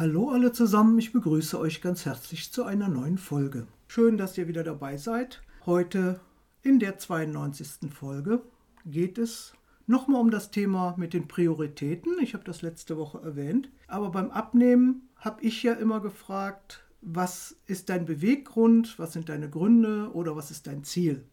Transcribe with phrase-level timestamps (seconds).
[0.00, 3.66] Hallo alle zusammen, ich begrüße euch ganz herzlich zu einer neuen Folge.
[3.86, 5.42] Schön, dass ihr wieder dabei seid.
[5.66, 6.20] Heute
[6.62, 7.92] in der 92.
[7.92, 8.40] Folge
[8.86, 9.52] geht es
[9.86, 12.14] nochmal um das Thema mit den Prioritäten.
[12.22, 13.68] Ich habe das letzte Woche erwähnt.
[13.88, 19.50] Aber beim Abnehmen habe ich ja immer gefragt, was ist dein Beweggrund, was sind deine
[19.50, 21.26] Gründe oder was ist dein Ziel.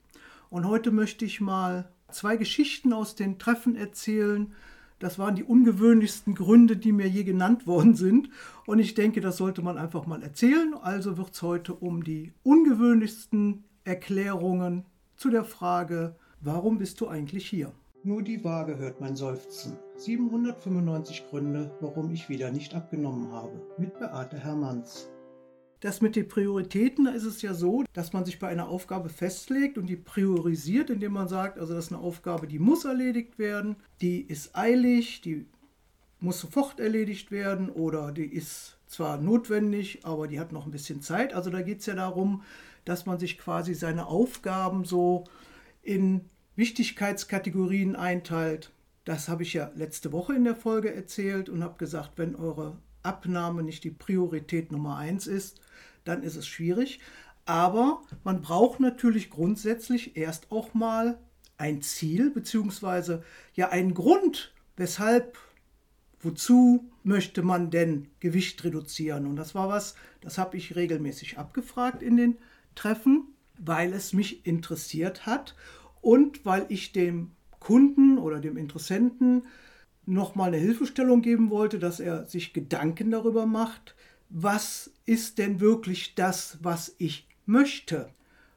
[0.50, 4.54] Und heute möchte ich mal zwei Geschichten aus den Treffen erzählen.
[5.00, 8.29] Das waren die ungewöhnlichsten Gründe, die mir je genannt worden sind.
[8.66, 10.74] Und ich denke, das sollte man einfach mal erzählen.
[10.82, 17.47] Also wird es heute um die ungewöhnlichsten Erklärungen zu der Frage, warum bist du eigentlich
[17.47, 17.71] hier?
[18.04, 19.78] Nur die Waage hört mein Seufzen.
[19.97, 23.61] 795 Gründe, warum ich wieder nicht abgenommen habe.
[23.77, 25.10] Mit Beate Hermanns.
[25.80, 29.10] Das mit den Prioritäten, da ist es ja so, dass man sich bei einer Aufgabe
[29.10, 33.38] festlegt und die priorisiert, indem man sagt, also das ist eine Aufgabe, die muss erledigt
[33.38, 35.45] werden, die ist eilig, die
[36.20, 41.02] muss sofort erledigt werden oder die ist zwar notwendig, aber die hat noch ein bisschen
[41.02, 41.34] Zeit.
[41.34, 42.42] Also da geht es ja darum,
[42.86, 45.25] dass man sich quasi seine Aufgaben so
[45.84, 46.22] in
[46.56, 48.72] Wichtigkeitskategorien einteilt.
[49.06, 52.78] Das habe ich ja letzte Woche in der Folge erzählt und habe gesagt, wenn eure
[53.08, 55.61] Abnahme nicht die Priorität Nummer eins ist,
[56.03, 57.00] dann ist es schwierig.
[57.45, 61.17] Aber man braucht natürlich grundsätzlich erst auch mal
[61.58, 65.38] ein Ziel, beziehungsweise ja einen Grund, weshalb,
[66.19, 69.25] wozu möchte man denn Gewicht reduzieren.
[69.25, 72.38] Und das war was, das habe ich regelmäßig abgefragt in den
[72.75, 75.55] Treffen, weil es mich interessiert hat
[76.02, 79.44] und weil ich dem Kunden oder dem Interessenten
[80.08, 83.95] nochmal eine Hilfestellung geben wollte, dass er sich Gedanken darüber macht,
[84.30, 88.09] was ist denn wirklich das, was ich möchte?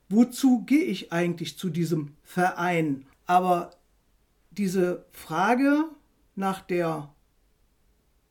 [0.08, 3.06] Wozu gehe ich eigentlich zu diesem Verein?
[3.26, 3.70] Aber
[4.50, 5.84] diese Frage
[6.34, 7.12] nach der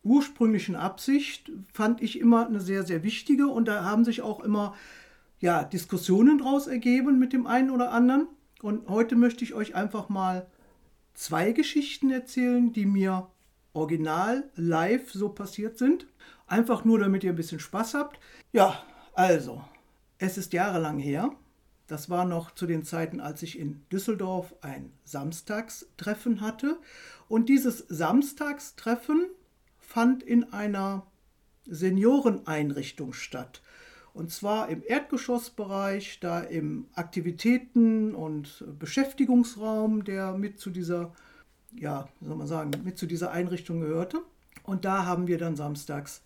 [0.03, 4.75] ursprünglichen Absicht fand ich immer eine sehr, sehr wichtige und da haben sich auch immer
[5.39, 8.27] ja, Diskussionen daraus ergeben mit dem einen oder anderen.
[8.61, 10.47] Und heute möchte ich euch einfach mal
[11.19, 13.27] zwei Geschichten erzählen, die mir
[13.73, 16.07] original live so passiert sind.
[16.47, 18.19] Einfach nur, damit ihr ein bisschen Spaß habt.
[18.53, 18.81] Ja,
[19.13, 19.61] also,
[20.17, 21.35] es ist jahrelang her.
[21.87, 26.79] Das war noch zu den Zeiten, als ich in Düsseldorf ein Samstagstreffen hatte.
[27.27, 29.29] Und dieses Samstagstreffen
[29.77, 31.05] fand in einer
[31.65, 33.61] Senioreneinrichtung statt.
[34.13, 41.13] Und zwar im Erdgeschossbereich, da im Aktivitäten- und Beschäftigungsraum, der mit zu dieser,
[41.75, 44.21] ja, soll man sagen, mit zu dieser Einrichtung gehörte.
[44.63, 46.21] Und da haben wir dann samstags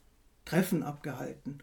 [0.46, 1.60] Treffen abgehalten.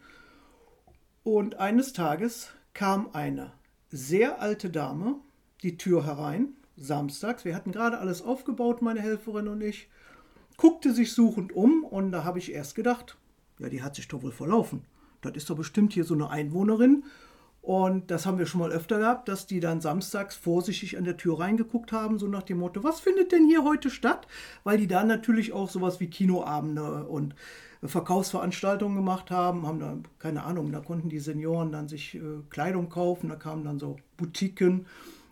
[1.23, 3.51] Und eines Tages kam eine
[3.89, 5.19] sehr alte Dame
[5.63, 7.45] die Tür herein, samstags.
[7.45, 9.89] Wir hatten gerade alles aufgebaut, meine Helferin und ich.
[10.57, 13.17] Guckte sich suchend um und da habe ich erst gedacht,
[13.59, 14.83] ja, die hat sich doch wohl verlaufen
[15.21, 17.03] das ist doch bestimmt hier so eine Einwohnerin.
[17.61, 21.17] Und das haben wir schon mal öfter gehabt, dass die dann samstags vorsichtig an der
[21.17, 24.27] Tür reingeguckt haben, so nach dem Motto, was findet denn hier heute statt?
[24.63, 27.35] Weil die da natürlich auch sowas wie Kinoabende und
[27.83, 32.89] Verkaufsveranstaltungen gemacht haben, haben da, keine Ahnung, da konnten die Senioren dann sich äh, Kleidung
[32.89, 34.85] kaufen, da kamen dann so Boutiquen.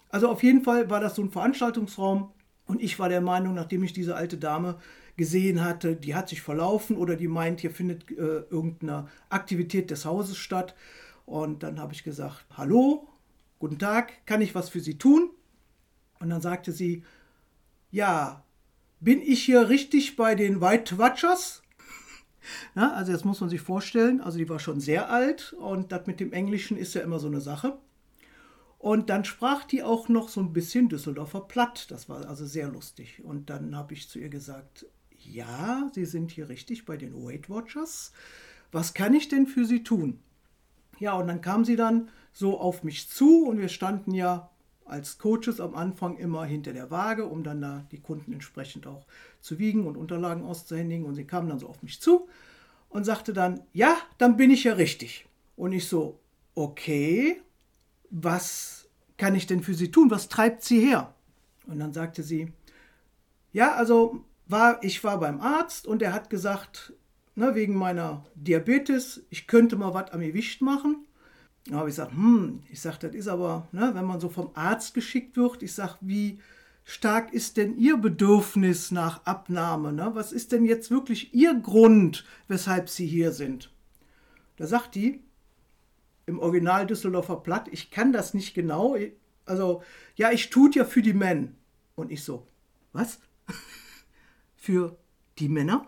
[0.09, 2.31] Also auf jeden Fall war das so ein Veranstaltungsraum
[2.65, 4.77] und ich war der Meinung, nachdem ich diese alte Dame
[5.19, 10.05] gesehen hatte, die hat sich verlaufen oder die meint, hier findet äh, irgendeine Aktivität des
[10.05, 10.75] Hauses statt.
[11.25, 13.05] Und dann habe ich gesagt, hallo,
[13.59, 15.29] guten Tag, kann ich was für Sie tun?
[16.19, 17.03] Und dann sagte sie,
[17.91, 18.43] ja,
[19.01, 21.61] bin ich hier richtig bei den White Watchers?
[22.73, 26.07] Ja, also jetzt muss man sich vorstellen, also die war schon sehr alt und das
[26.07, 27.77] mit dem Englischen ist ja immer so eine Sache.
[28.77, 31.91] Und dann sprach die auch noch so ein bisschen Düsseldorfer Platt.
[31.91, 33.21] Das war also sehr lustig.
[33.25, 34.85] Und dann habe ich zu ihr gesagt,
[35.25, 38.11] ja, Sie sind hier richtig bei den Weight Watchers.
[38.71, 40.19] Was kann ich denn für Sie tun?
[40.99, 44.49] Ja, und dann kam sie dann so auf mich zu und wir standen ja
[44.85, 49.05] als Coaches am Anfang immer hinter der Waage, um dann da die Kunden entsprechend auch
[49.39, 51.05] zu wiegen und Unterlagen auszuhändigen.
[51.05, 52.27] Und sie kam dann so auf mich zu
[52.89, 55.27] und sagte dann, ja, dann bin ich ja richtig.
[55.55, 56.19] Und ich so,
[56.55, 57.41] okay,
[58.09, 60.09] was kann ich denn für Sie tun?
[60.09, 61.13] Was treibt Sie her?
[61.67, 62.51] Und dann sagte sie,
[63.51, 66.93] ja, also war, ich war beim Arzt und er hat gesagt,
[67.35, 71.05] ne, wegen meiner Diabetes, ich könnte mal was am Gewicht machen.
[71.65, 74.51] Da habe ich gesagt, hm, ich sage, das ist aber, ne, wenn man so vom
[74.55, 76.39] Arzt geschickt wird, ich sage, wie
[76.83, 79.93] stark ist denn Ihr Bedürfnis nach Abnahme?
[79.93, 80.11] Ne?
[80.13, 83.71] Was ist denn jetzt wirklich Ihr Grund, weshalb Sie hier sind?
[84.57, 85.23] Da sagt die,
[86.25, 88.97] im Original Düsseldorfer Platt, ich kann das nicht genau,
[89.45, 89.83] also,
[90.15, 91.49] ja, ich tut ja für die Männer.
[91.95, 92.47] Und ich so,
[92.93, 93.19] was?
[94.59, 94.97] Für
[95.39, 95.85] die Männer.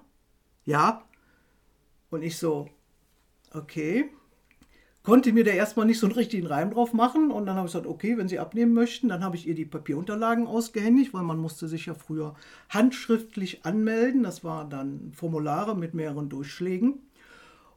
[0.63, 1.03] Ja,
[2.09, 2.67] Und ich so,
[3.53, 4.09] okay.
[5.03, 7.31] Konnte mir da erstmal nicht so einen richtigen Reim drauf machen.
[7.31, 9.65] Und dann habe ich gesagt, okay, wenn Sie abnehmen möchten, dann habe ich ihr die
[9.65, 12.35] Papierunterlagen ausgehändigt, weil man musste sich ja früher
[12.69, 14.23] handschriftlich anmelden.
[14.23, 16.99] Das waren dann Formulare mit mehreren Durchschlägen.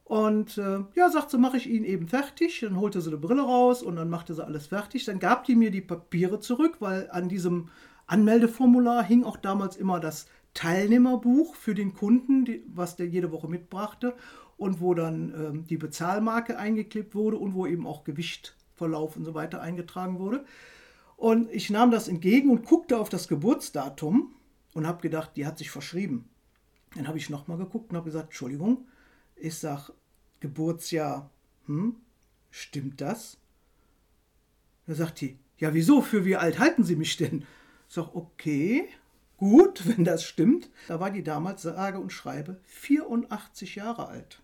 [0.05, 2.61] Und äh, ja, sagt sie, mache ich Ihnen eben fertig.
[2.61, 5.07] Dann holte sie eine Brille raus und dann machte sie alles fertig.
[5.07, 7.71] Dann gab die mir die Papiere zurück, weil an diesem
[8.07, 13.49] Anmeldeformular hing auch damals immer das Teilnehmerbuch für den Kunden, die, was der jede Woche
[13.49, 14.15] mitbrachte
[14.57, 19.35] und wo dann ähm, die Bezahlmarke eingeklebt wurde und wo eben auch Gewichtverlauf und so
[19.35, 20.45] weiter eingetragen wurde.
[21.17, 24.35] Und ich nahm das entgegen und guckte auf das Geburtsdatum
[24.75, 26.29] und habe gedacht, die hat sich verschrieben.
[26.95, 28.87] Dann habe ich nochmal geguckt und habe gesagt, Entschuldigung,
[29.37, 29.93] ich sage
[30.41, 31.31] Geburtsjahr,
[31.67, 31.97] hm,
[32.51, 33.39] stimmt das?
[34.87, 37.45] Da sagt die, ja wieso, für wie alt halten Sie mich denn?
[37.89, 38.89] Ich sage, okay,
[39.45, 40.71] gut, wenn das stimmt.
[40.89, 44.41] Da war die damals, sage und schreibe, 84 Jahre alt.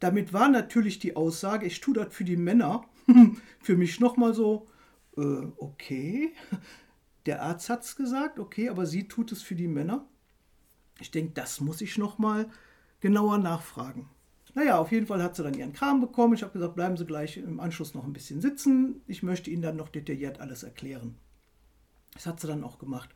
[0.00, 2.84] Damit war natürlich die Aussage, ich tue das für die Männer,
[3.60, 4.68] für mich nochmal so,
[5.16, 6.34] äh, okay.
[7.24, 10.04] Der Arzt hat es gesagt, okay, aber sie tut es für die Männer.
[11.00, 12.50] Ich denke, das muss ich nochmal
[13.00, 14.10] genauer nachfragen.
[14.54, 16.34] Naja, auf jeden Fall hat sie dann ihren Kram bekommen.
[16.34, 19.00] Ich habe gesagt, bleiben Sie gleich im Anschluss noch ein bisschen sitzen.
[19.06, 21.16] Ich möchte Ihnen dann noch detailliert alles erklären.
[22.12, 23.08] Das hat sie dann auch gemacht.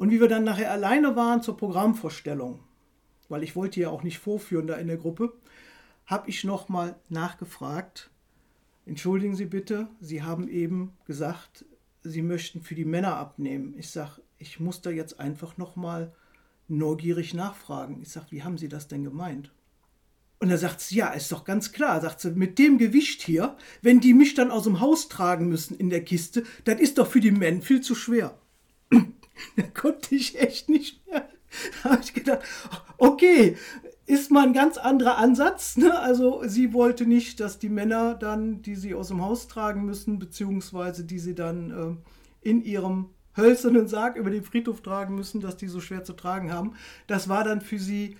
[0.00, 2.60] Und wie wir dann nachher alleine waren zur Programmvorstellung,
[3.28, 5.34] weil ich wollte ja auch nicht vorführen da in der Gruppe,
[6.06, 8.10] habe ich nochmal nachgefragt.
[8.86, 11.66] Entschuldigen Sie bitte, Sie haben eben gesagt,
[12.02, 13.74] Sie möchten für die Männer abnehmen.
[13.76, 16.14] Ich sage, ich muss da jetzt einfach nochmal
[16.66, 18.00] neugierig nachfragen.
[18.00, 19.52] Ich sage, wie haben Sie das denn gemeint?
[20.38, 24.00] Und da sagt ja, ist doch ganz klar, sagt sie, mit dem Gewicht hier, wenn
[24.00, 27.20] die mich dann aus dem Haus tragen müssen in der Kiste, das ist doch für
[27.20, 28.38] die Männer viel zu schwer.
[29.56, 31.28] da konnte ich echt nicht mehr.
[31.82, 32.40] Da habe ich gedacht,
[32.98, 33.56] okay,
[34.06, 35.76] ist mal ein ganz anderer Ansatz.
[35.76, 35.98] Ne?
[35.98, 40.18] Also sie wollte nicht, dass die Männer dann, die sie aus dem Haus tragen müssen,
[40.18, 41.70] beziehungsweise die sie dann
[42.42, 46.12] äh, in ihrem hölzernen Sarg über den Friedhof tragen müssen, dass die so schwer zu
[46.12, 46.74] tragen haben.
[47.06, 48.16] Das war dann für sie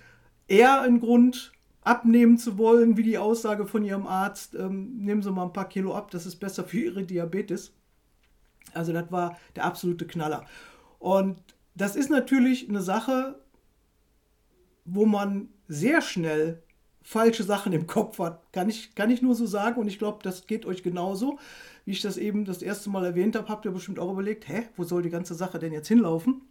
[0.47, 1.51] eher ein Grund,
[1.81, 5.67] abnehmen zu wollen, wie die Aussage von ihrem Arzt, ähm, nehmen Sie mal ein paar
[5.67, 7.73] Kilo ab, das ist besser für Ihre Diabetes.
[8.73, 10.45] Also das war der absolute Knaller.
[11.01, 11.39] Und
[11.73, 13.39] das ist natürlich eine Sache,
[14.85, 16.61] wo man sehr schnell
[17.01, 18.53] falsche Sachen im Kopf hat.
[18.53, 21.39] Kann ich, kann ich nur so sagen und ich glaube, das geht euch genauso.
[21.85, 24.67] Wie ich das eben das erste Mal erwähnt habe, habt ihr bestimmt auch überlegt, hä,
[24.77, 26.43] wo soll die ganze Sache denn jetzt hinlaufen?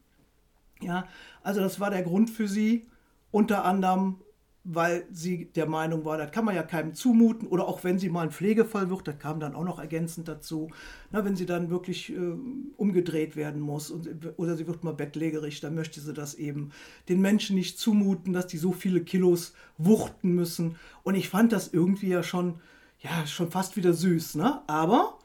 [0.82, 1.06] Ja,
[1.44, 2.88] also das war der Grund für sie,
[3.31, 4.20] unter anderem
[4.62, 7.48] weil sie der Meinung war, das kann man ja keinem zumuten.
[7.48, 10.70] Oder auch wenn sie mal ein Pflegefall wird, das kam dann auch noch ergänzend dazu,
[11.10, 12.34] na, wenn sie dann wirklich äh,
[12.76, 16.72] umgedreht werden muss und, oder sie wird mal bettlägerig, dann möchte sie das eben
[17.08, 20.76] den Menschen nicht zumuten, dass die so viele Kilos wuchten müssen.
[21.04, 22.60] Und ich fand das irgendwie ja schon,
[22.98, 24.34] ja, schon fast wieder süß.
[24.34, 24.60] Ne?
[24.66, 25.18] Aber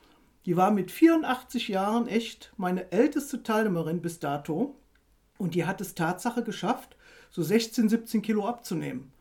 [0.45, 4.75] die war mit 84 Jahren echt meine älteste Teilnehmerin bis dato.
[5.38, 6.95] Und die hat es Tatsache geschafft,
[7.29, 9.11] so 16, 17 Kilo abzunehmen.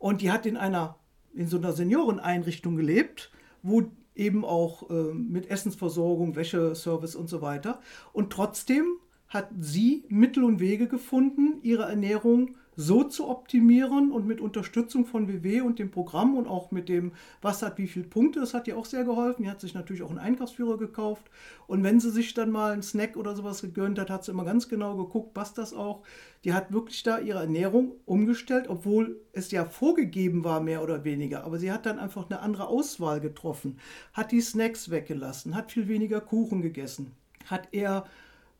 [0.00, 0.96] Und die hat in einer,
[1.34, 3.30] in so einer Senioreneinrichtung gelebt,
[3.62, 3.84] wo
[4.16, 7.80] eben auch äh, mit Essensversorgung, Wäscheservice und so weiter.
[8.14, 8.86] Und trotzdem
[9.28, 15.28] hat sie Mittel und Wege gefunden, ihre Ernährung so zu optimieren und mit Unterstützung von
[15.28, 17.12] WW und dem Programm und auch mit dem,
[17.42, 19.42] was hat wie viele Punkte, das hat ihr auch sehr geholfen.
[19.42, 21.30] Die hat sich natürlich auch einen Einkaufsführer gekauft.
[21.66, 24.44] Und wenn sie sich dann mal einen Snack oder sowas gegönnt hat, hat sie immer
[24.44, 26.02] ganz genau geguckt, passt das auch.
[26.44, 31.44] Die hat wirklich da ihre Ernährung umgestellt, obwohl es ja vorgegeben war, mehr oder weniger.
[31.44, 33.78] Aber sie hat dann einfach eine andere Auswahl getroffen,
[34.14, 37.12] hat die Snacks weggelassen, hat viel weniger Kuchen gegessen,
[37.44, 38.06] hat eher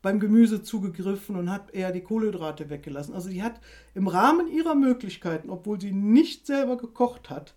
[0.02, 3.14] beim Gemüse zugegriffen und hat eher die Kohlenhydrate weggelassen.
[3.14, 3.60] Also die hat
[3.94, 7.54] im Rahmen ihrer Möglichkeiten, obwohl sie nicht selber gekocht hat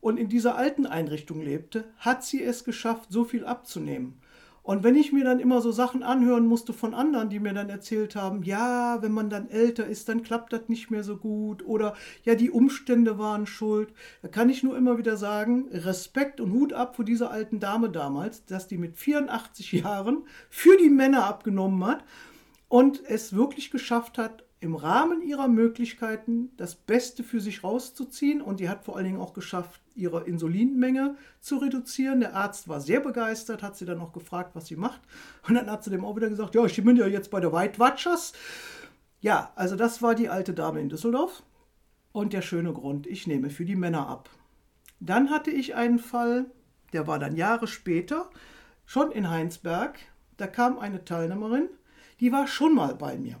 [0.00, 4.20] und in dieser alten Einrichtung lebte, hat sie es geschafft, so viel abzunehmen.
[4.66, 7.70] Und wenn ich mir dann immer so Sachen anhören musste von anderen, die mir dann
[7.70, 11.64] erzählt haben, ja, wenn man dann älter ist, dann klappt das nicht mehr so gut
[11.64, 11.94] oder
[12.24, 16.72] ja, die Umstände waren schuld, da kann ich nur immer wieder sagen, Respekt und Hut
[16.72, 21.86] ab vor dieser alten Dame damals, dass die mit 84 Jahren für die Männer abgenommen
[21.86, 22.02] hat
[22.66, 28.40] und es wirklich geschafft hat, im Rahmen ihrer Möglichkeiten das Beste für sich rauszuziehen.
[28.40, 32.20] Und die hat vor allen Dingen auch geschafft, ihre Insulinmenge zu reduzieren.
[32.20, 35.00] Der Arzt war sehr begeistert, hat sie dann auch gefragt, was sie macht.
[35.46, 37.52] Und dann hat sie dem auch wieder gesagt, ja, ich bin ja jetzt bei der
[37.52, 38.32] White Watchers.
[39.20, 41.42] Ja, also das war die alte Dame in Düsseldorf.
[42.12, 44.30] Und der schöne Grund, ich nehme für die Männer ab.
[45.00, 46.46] Dann hatte ich einen Fall,
[46.94, 48.30] der war dann Jahre später,
[48.86, 49.98] schon in Heinsberg.
[50.38, 51.68] Da kam eine Teilnehmerin,
[52.20, 53.38] die war schon mal bei mir.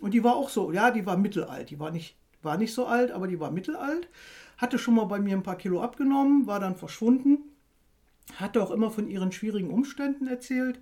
[0.00, 1.70] Und die war auch so, ja, die war mittelalt.
[1.70, 4.08] Die war nicht, war nicht so alt, aber die war mittelalt.
[4.56, 7.38] hatte schon mal bei mir ein paar Kilo abgenommen, war dann verschwunden,
[8.36, 10.80] hatte auch immer von ihren schwierigen Umständen erzählt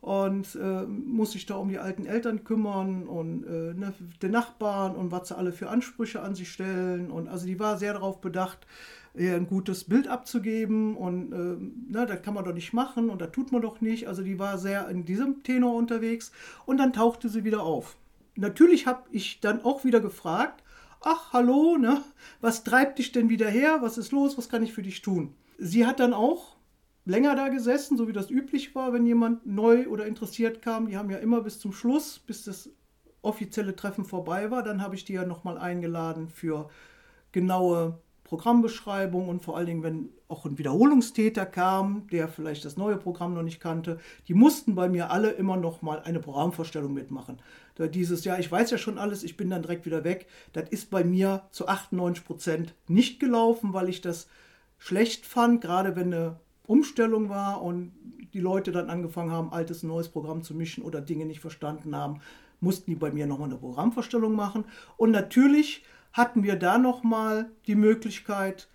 [0.00, 4.96] und äh, muss sich da um die alten Eltern kümmern und äh, ne, den Nachbarn
[4.96, 7.10] und was sie alle für Ansprüche an sich stellen.
[7.10, 8.66] Und also die war sehr darauf bedacht,
[9.14, 13.20] ihr ein gutes Bild abzugeben und äh, ne, das kann man doch nicht machen und
[13.20, 14.08] das tut man doch nicht.
[14.08, 16.32] Also die war sehr in diesem Tenor unterwegs
[16.66, 17.96] und dann tauchte sie wieder auf.
[18.34, 20.62] Natürlich habe ich dann auch wieder gefragt,
[21.00, 22.02] ach hallo, ne,
[22.40, 23.78] was treibt dich denn wieder her?
[23.80, 24.38] Was ist los?
[24.38, 25.34] Was kann ich für dich tun?
[25.58, 26.56] Sie hat dann auch
[27.04, 30.86] länger da gesessen, so wie das üblich war, wenn jemand neu oder interessiert kam.
[30.86, 32.70] Die haben ja immer bis zum Schluss, bis das
[33.22, 36.68] offizielle Treffen vorbei war, dann habe ich die ja nochmal eingeladen für
[37.30, 38.00] genaue
[38.32, 43.34] Programmbeschreibung und vor allen Dingen, wenn auch ein Wiederholungstäter kam, der vielleicht das neue Programm
[43.34, 47.42] noch nicht kannte, die mussten bei mir alle immer noch mal eine Programmvorstellung mitmachen.
[47.74, 50.66] Da dieses Jahr, ich weiß ja schon alles, ich bin dann direkt wieder weg, das
[50.70, 54.28] ist bei mir zu 98 Prozent nicht gelaufen, weil ich das
[54.78, 57.92] schlecht fand, gerade wenn eine Umstellung war und
[58.32, 61.94] die Leute dann angefangen haben, altes und neues Programm zu mischen oder Dinge nicht verstanden
[61.94, 62.20] haben,
[62.60, 64.64] mussten die bei mir nochmal eine Programmvorstellung machen.
[64.96, 68.68] Und natürlich hatten wir da nochmal die Möglichkeit,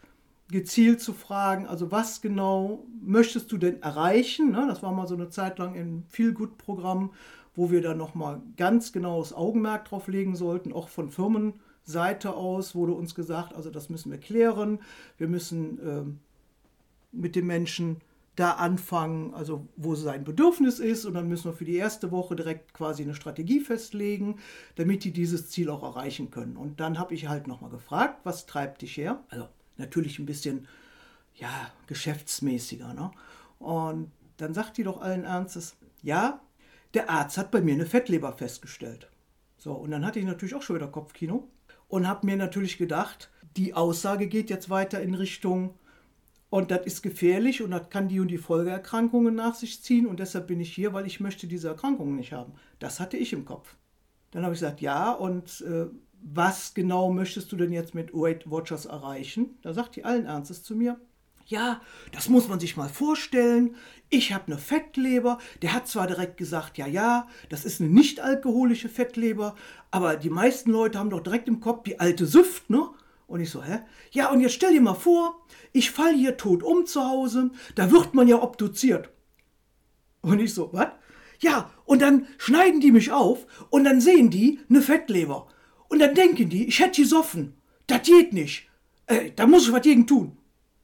[0.50, 4.52] gezielt zu fragen, also was genau möchtest du denn erreichen?
[4.52, 4.66] Ne?
[4.68, 7.12] Das war mal so eine Zeit lang im Feel-Good-Programm,
[7.56, 12.94] wo wir da nochmal ganz genaues Augenmerk drauf legen sollten, auch von Firmenseite aus wurde
[12.94, 14.80] uns gesagt, also das müssen wir klären,
[15.18, 16.20] wir müssen ähm,
[17.12, 17.98] mit dem Menschen
[18.38, 22.36] da anfangen, also wo sein Bedürfnis ist und dann müssen wir für die erste Woche
[22.36, 24.38] direkt quasi eine Strategie festlegen,
[24.76, 26.56] damit die dieses Ziel auch erreichen können.
[26.56, 29.24] Und dann habe ich halt nochmal gefragt, was treibt dich her?
[29.30, 30.68] Also natürlich ein bisschen,
[31.34, 31.50] ja,
[31.88, 32.94] geschäftsmäßiger.
[32.94, 33.10] Ne?
[33.58, 36.40] Und dann sagt die doch allen Ernstes, ja,
[36.94, 39.10] der Arzt hat bei mir eine Fettleber festgestellt.
[39.58, 41.48] So, und dann hatte ich natürlich auch schon wieder Kopfkino
[41.88, 45.74] und habe mir natürlich gedacht, die Aussage geht jetzt weiter in Richtung,
[46.50, 50.20] und das ist gefährlich und das kann die und die Folgeerkrankungen nach sich ziehen und
[50.20, 52.54] deshalb bin ich hier, weil ich möchte diese Erkrankungen nicht haben.
[52.80, 53.76] Das hatte ich im Kopf.
[54.32, 55.88] Dann habe ich gesagt, ja, und äh,
[56.22, 59.58] was genau möchtest du denn jetzt mit Weight Watchers erreichen?
[59.62, 61.00] Da sagt die allen Ernstes zu mir,
[61.48, 63.76] ja, das muss man sich mal vorstellen.
[64.10, 65.38] Ich habe eine Fettleber.
[65.62, 69.56] Der hat zwar direkt gesagt, ja, ja, das ist eine nicht alkoholische Fettleber,
[69.90, 72.90] aber die meisten Leute haben doch direkt im Kopf die alte Süft, ne?
[73.28, 73.80] Und ich so, hä?
[74.12, 77.92] Ja, und jetzt stell dir mal vor, ich fall hier tot um zu Hause, da
[77.92, 79.10] wird man ja obduziert.
[80.22, 80.88] Und ich so, was?
[81.40, 85.48] Ja, und dann schneiden die mich auf und dann sehen die eine Fettleber.
[85.90, 87.54] Und dann denken die, ich hätte gesoffen.
[87.86, 88.70] Das geht nicht.
[89.06, 90.38] Äh, da muss ich was gegen tun.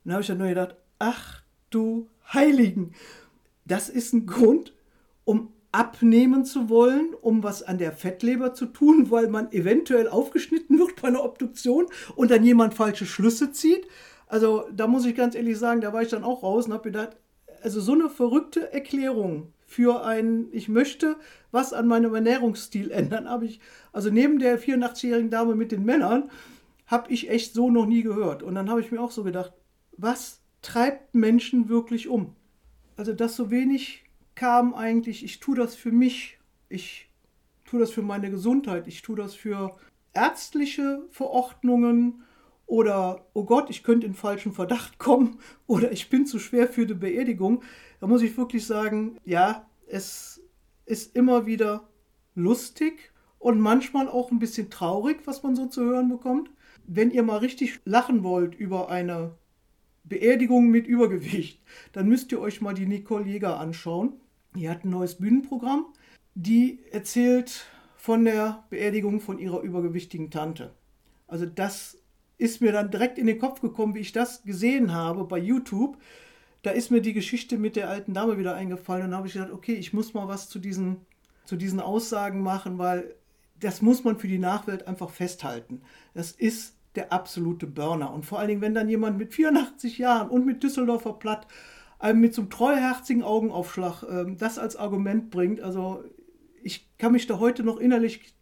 [0.04, 2.94] Dann habe ich dann nur gedacht, ach du Heiligen,
[3.66, 4.74] das ist ein Grund,
[5.26, 10.80] um abnehmen zu wollen, um was an der Fettleber zu tun, weil man eventuell aufgeschnitten
[10.80, 13.88] wird bei einer Obduktion und dann jemand falsche Schlüsse zieht.
[14.28, 16.84] Also da muss ich ganz ehrlich sagen, da war ich dann auch raus und habe
[16.84, 17.18] gedacht,
[17.62, 21.16] also so eine verrückte Erklärung für ein, ich möchte
[21.52, 23.60] was an meinem Ernährungsstil ändern, habe ich,
[23.92, 26.30] also neben der 84-jährigen Dame mit den Männern,
[26.86, 28.44] habe ich echt so noch nie gehört.
[28.44, 29.54] Und dann habe ich mir auch so gedacht,
[29.98, 32.36] was treibt Menschen wirklich um?
[32.98, 34.03] Also, dass so wenig
[34.36, 37.10] kam eigentlich, ich tue das für mich, ich
[37.66, 39.78] tue das für meine Gesundheit, ich tue das für
[40.14, 42.24] ärztliche Verordnungen
[42.66, 46.86] oder, oh Gott, ich könnte in falschen Verdacht kommen oder ich bin zu schwer für
[46.86, 47.64] die Beerdigung.
[48.00, 50.42] Da muss ich wirklich sagen, ja, es
[50.86, 51.88] ist immer wieder
[52.36, 56.50] lustig und manchmal auch ein bisschen traurig, was man so zu hören bekommt.
[56.86, 59.36] Wenn ihr mal richtig lachen wollt über eine
[60.04, 61.62] Beerdigung mit Übergewicht,
[61.94, 64.14] dann müsst ihr euch mal die Nicole Jäger anschauen.
[64.56, 65.86] Die hat ein neues Bühnenprogramm.
[66.36, 70.74] Die erzählt von der Beerdigung von ihrer übergewichtigen Tante.
[71.28, 71.98] Also das
[72.38, 75.98] ist mir dann direkt in den Kopf gekommen, wie ich das gesehen habe bei YouTube.
[76.64, 79.34] Da ist mir die Geschichte mit der alten Dame wieder eingefallen und dann habe ich
[79.34, 80.98] gedacht, okay, ich muss mal was zu diesen,
[81.46, 83.16] zu diesen Aussagen machen, weil
[83.60, 85.82] das muss man für die Nachwelt einfach festhalten.
[86.14, 88.14] Das ist der absolute Burner.
[88.14, 91.48] Und vor allen Dingen, wenn dann jemand mit 84 Jahren und mit Düsseldorfer Platt
[92.12, 95.62] mit so einem treuherzigen Augenaufschlag ähm, das als Argument bringt.
[95.62, 96.04] Also
[96.62, 98.34] ich kann mich da heute noch innerlich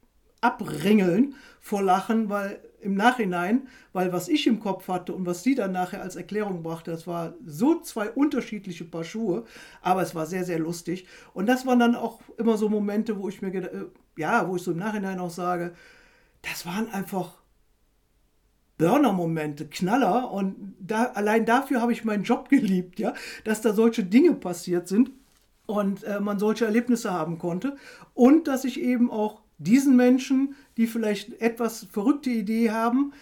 [0.42, 5.54] abringeln vor Lachen, weil im Nachhinein, weil was ich im Kopf hatte und was sie
[5.54, 9.46] dann nachher als Erklärung brachte, das war so zwei unterschiedliche Paar Schuhe,
[9.84, 11.06] aber es war sehr, sehr lustig.
[11.34, 13.86] Und das waren dann auch immer so Momente, wo ich mir, äh,
[14.18, 15.74] ja, wo ich so im Nachhinein auch sage,
[16.42, 17.41] das waren einfach
[18.82, 20.32] Burner-Momente, Knaller.
[20.32, 24.88] Und da, allein dafür habe ich meinen Job geliebt, ja, dass da solche Dinge passiert
[24.88, 25.12] sind
[25.68, 27.78] und äh, man solche Erlebnisse haben konnte.
[28.16, 33.14] Und dass ich eben auch diesen Menschen, die vielleicht etwas verrückte Idee haben,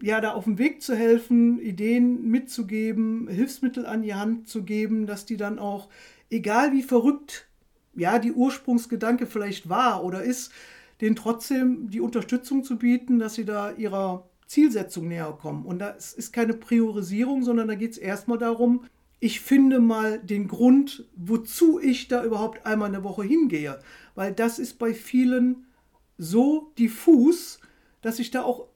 [0.00, 5.06] ja, da auf dem Weg zu helfen, Ideen mitzugeben, Hilfsmittel an die Hand zu geben,
[5.06, 5.88] dass die dann auch,
[6.30, 7.48] egal wie verrückt
[7.96, 10.52] ja die Ursprungsgedanke vielleicht war oder ist,
[11.00, 15.64] denen trotzdem die Unterstützung zu bieten, dass sie da ihrer Zielsetzung näher kommen.
[15.64, 18.84] Und das ist keine Priorisierung, sondern da geht es erstmal darum,
[19.20, 23.78] ich finde mal den Grund, wozu ich da überhaupt einmal eine Woche hingehe.
[24.14, 25.66] Weil das ist bei vielen
[26.16, 27.60] so diffus,
[28.00, 28.66] dass ich da auch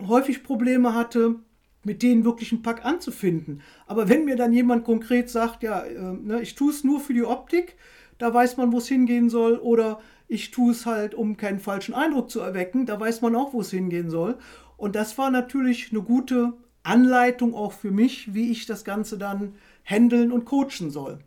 [0.00, 1.36] häufig Probleme hatte,
[1.84, 3.62] mit denen wirklich einen Pack anzufinden.
[3.86, 7.14] Aber wenn mir dann jemand konkret sagt, ja, äh, ne, ich tue es nur für
[7.14, 7.76] die Optik,
[8.18, 10.00] da weiß man, wo es hingehen soll, oder
[10.32, 13.60] ich tue es halt, um keinen falschen Eindruck zu erwecken, da weiß man auch, wo
[13.60, 14.38] es hingehen soll.
[14.76, 19.54] Und das war natürlich eine gute Anleitung auch für mich, wie ich das Ganze dann
[19.84, 21.18] handeln und coachen soll.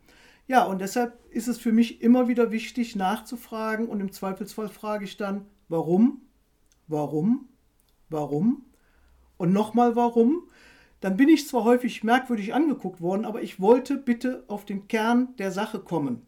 [0.47, 5.05] Ja, und deshalb ist es für mich immer wieder wichtig nachzufragen und im Zweifelsfall frage
[5.05, 6.21] ich dann, warum,
[6.87, 7.47] warum,
[8.09, 8.65] warum
[9.37, 10.49] und nochmal warum,
[10.99, 15.35] dann bin ich zwar häufig merkwürdig angeguckt worden, aber ich wollte bitte auf den Kern
[15.37, 16.25] der Sache kommen.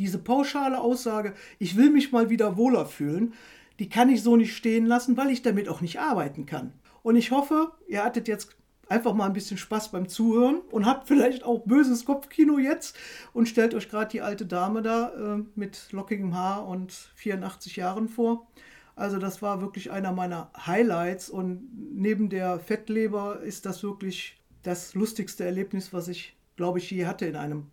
[0.00, 3.34] Diese pauschale Aussage, ich will mich mal wieder wohler fühlen,
[3.78, 6.72] die kann ich so nicht stehen lassen, weil ich damit auch nicht arbeiten kann.
[7.02, 8.56] Und ich hoffe, ihr hattet jetzt
[8.88, 12.96] einfach mal ein bisschen Spaß beim Zuhören und habt vielleicht auch böses Kopfkino jetzt
[13.34, 18.08] und stellt euch gerade die alte Dame da äh, mit lockigem Haar und 84 Jahren
[18.08, 18.48] vor.
[18.96, 24.94] Also das war wirklich einer meiner Highlights und neben der Fettleber ist das wirklich das
[24.94, 27.66] lustigste Erlebnis, was ich, glaube ich, je hatte in einem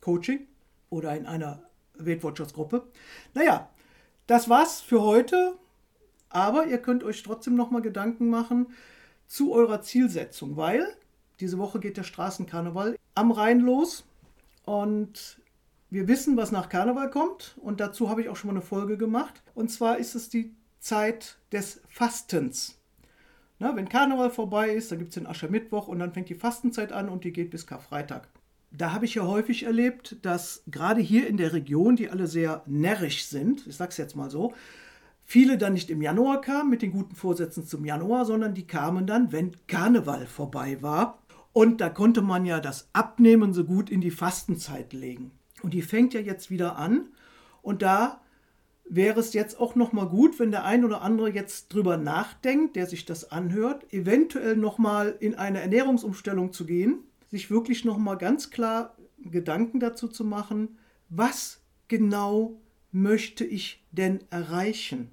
[0.00, 0.46] Coaching
[0.92, 1.62] oder in einer
[1.94, 2.86] Weight Watchers Gruppe.
[3.34, 3.68] Naja,
[4.26, 5.56] das war's für heute,
[6.28, 8.68] aber ihr könnt euch trotzdem nochmal Gedanken machen
[9.26, 10.86] zu eurer Zielsetzung, weil
[11.40, 14.04] diese Woche geht der Straßenkarneval am Rhein los
[14.64, 15.40] und
[15.90, 18.96] wir wissen, was nach Karneval kommt und dazu habe ich auch schon mal eine Folge
[18.96, 19.42] gemacht.
[19.54, 22.78] Und zwar ist es die Zeit des Fastens.
[23.58, 26.92] Na, wenn Karneval vorbei ist, dann gibt es den Aschermittwoch und dann fängt die Fastenzeit
[26.92, 28.28] an und die geht bis Karfreitag.
[28.74, 32.62] Da habe ich ja häufig erlebt, dass gerade hier in der Region, die alle sehr
[32.66, 34.54] närrisch sind, ich sage es jetzt mal so,
[35.24, 39.06] viele dann nicht im Januar kamen mit den guten Vorsätzen zum Januar, sondern die kamen
[39.06, 41.22] dann, wenn Karneval vorbei war.
[41.52, 45.32] Und da konnte man ja das Abnehmen so gut in die Fastenzeit legen.
[45.62, 47.08] Und die fängt ja jetzt wieder an.
[47.60, 48.22] Und da
[48.84, 52.76] wäre es jetzt auch noch mal gut, wenn der ein oder andere jetzt drüber nachdenkt,
[52.76, 57.00] der sich das anhört, eventuell noch mal in eine Ernährungsumstellung zu gehen,
[57.32, 62.60] sich wirklich noch mal ganz klar Gedanken dazu zu machen, was genau
[62.92, 65.10] möchte ich denn erreichen?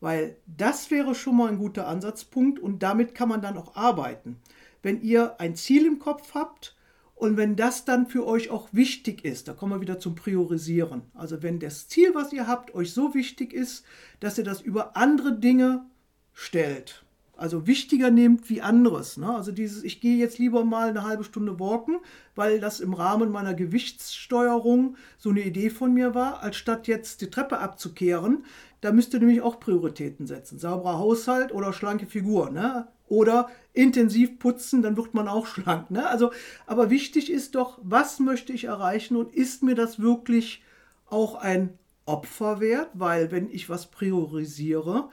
[0.00, 4.36] Weil das wäre schon mal ein guter Ansatzpunkt und damit kann man dann auch arbeiten.
[4.82, 6.76] Wenn ihr ein Ziel im Kopf habt
[7.14, 11.02] und wenn das dann für euch auch wichtig ist, da kommen wir wieder zum Priorisieren.
[11.14, 13.84] Also wenn das Ziel, was ihr habt, euch so wichtig ist,
[14.20, 15.86] dass ihr das über andere Dinge
[16.34, 17.04] stellt,
[17.36, 19.16] also wichtiger nehmt wie anderes.
[19.16, 19.34] Ne?
[19.34, 21.98] Also dieses, ich gehe jetzt lieber mal eine halbe Stunde walken,
[22.34, 27.20] weil das im Rahmen meiner Gewichtssteuerung so eine Idee von mir war, als statt jetzt
[27.20, 28.44] die Treppe abzukehren.
[28.80, 30.58] Da müsst ihr nämlich auch Prioritäten setzen.
[30.58, 32.50] Sauberer Haushalt oder schlanke Figur.
[32.50, 32.86] Ne?
[33.08, 35.90] Oder intensiv putzen, dann wird man auch schlank.
[35.90, 36.06] Ne?
[36.06, 36.32] Also,
[36.66, 40.62] aber wichtig ist doch, was möchte ich erreichen und ist mir das wirklich
[41.06, 42.90] auch ein Opfer wert?
[42.94, 45.08] Weil wenn ich was priorisiere,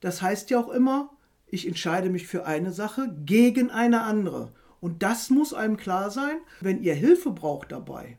[0.00, 1.10] das heißt ja auch immer,
[1.50, 4.52] ich entscheide mich für eine Sache gegen eine andere.
[4.80, 6.38] Und das muss einem klar sein.
[6.60, 8.18] Wenn ihr Hilfe braucht dabei,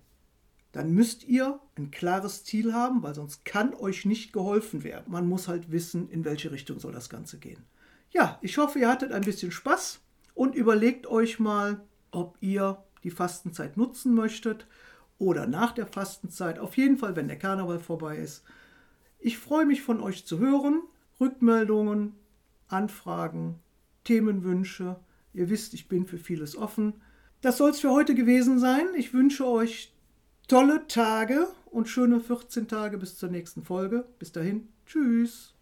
[0.72, 5.12] dann müsst ihr ein klares Ziel haben, weil sonst kann euch nicht geholfen werden.
[5.12, 7.64] Man muss halt wissen, in welche Richtung soll das Ganze gehen.
[8.12, 10.02] Ja, ich hoffe, ihr hattet ein bisschen Spaß
[10.34, 14.68] und überlegt euch mal, ob ihr die Fastenzeit nutzen möchtet
[15.18, 16.60] oder nach der Fastenzeit.
[16.60, 18.44] Auf jeden Fall, wenn der Karneval vorbei ist.
[19.20, 20.82] Ich freue mich von euch zu hören.
[21.20, 22.16] Rückmeldungen,
[22.70, 23.60] Anfragen,
[24.04, 25.00] Themenwünsche.
[25.34, 26.94] Ihr wisst, ich bin für vieles offen.
[27.42, 28.88] Das soll es für heute gewesen sein.
[28.96, 29.94] Ich wünsche euch
[30.48, 34.06] tolle Tage und schöne 14 Tage bis zur nächsten Folge.
[34.18, 35.54] Bis dahin, tschüss.